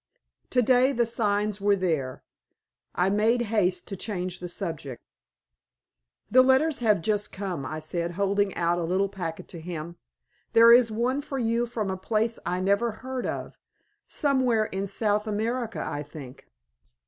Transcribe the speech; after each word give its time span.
To 0.49 0.63
day 0.63 0.93
the 0.93 1.05
signs 1.05 1.61
were 1.61 1.75
there. 1.75 2.23
I 2.95 3.11
made 3.11 3.41
haste 3.53 3.87
to 3.89 3.95
change 3.95 4.39
the 4.39 4.49
subject. 4.49 4.99
"The 6.31 6.41
letters 6.41 6.79
have 6.79 7.03
just 7.03 7.31
come," 7.31 7.67
I 7.67 7.79
said, 7.79 8.13
holding 8.13 8.55
out 8.55 8.79
a 8.79 8.83
little 8.83 9.09
packet 9.09 9.47
to 9.49 9.61
him. 9.61 9.97
"There 10.53 10.73
is 10.73 10.91
one 10.91 11.21
for 11.21 11.37
you 11.37 11.67
from 11.67 11.91
a 11.91 11.97
place 11.97 12.39
I 12.47 12.59
never 12.59 12.91
heard 13.05 13.27
of 13.27 13.59
somewhere 14.07 14.65
in 14.65 14.87
South 14.87 15.27
America, 15.27 15.85
I 15.87 16.01
think." 16.01 16.47